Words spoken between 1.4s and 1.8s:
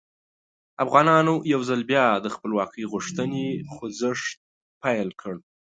یو